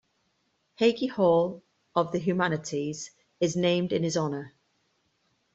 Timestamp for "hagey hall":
0.79-1.61